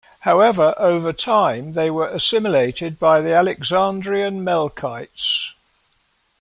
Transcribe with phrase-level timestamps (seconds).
[0.21, 5.53] However, over time, they were assimilated by the Alexandrian Melkites.